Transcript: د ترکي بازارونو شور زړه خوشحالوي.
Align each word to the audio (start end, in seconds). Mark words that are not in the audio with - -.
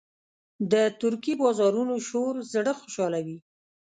د 0.71 0.73
ترکي 1.01 1.33
بازارونو 1.41 1.95
شور 2.07 2.33
زړه 2.53 2.71
خوشحالوي. 2.79 3.37